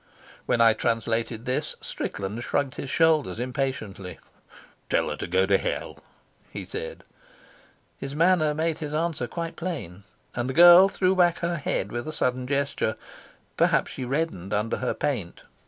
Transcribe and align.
When 0.47 0.61
I 0.61 0.73
translated 0.73 1.45
this, 1.45 1.75
Strickland 1.79 2.43
shrugged 2.43 2.73
his 2.73 2.89
shoulders 2.89 3.37
impatiently. 3.39 4.17
"Tell 4.89 5.11
her 5.11 5.15
to 5.17 5.27
go 5.27 5.45
to 5.45 5.59
hell," 5.59 5.99
he 6.49 6.65
said. 6.65 7.03
His 7.99 8.15
manner 8.15 8.55
made 8.55 8.79
his 8.79 8.95
answer 8.95 9.27
quite 9.27 9.55
plain, 9.55 10.01
and 10.33 10.49
the 10.49 10.55
girl 10.55 10.89
threw 10.89 11.15
back 11.15 11.37
her 11.41 11.57
head 11.57 11.91
with 11.91 12.07
a 12.07 12.13
sudden 12.13 12.47
gesture. 12.47 12.95
Perhaps 13.57 13.91
she 13.91 14.03
reddened 14.03 14.55
under 14.55 14.77
her 14.77 14.95
paint. 14.95 15.43